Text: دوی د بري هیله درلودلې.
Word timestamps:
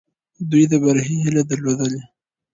دوی 0.49 0.63
د 0.71 0.73
بري 0.83 1.01
هیله 1.23 1.43
درلودلې. 1.49 2.01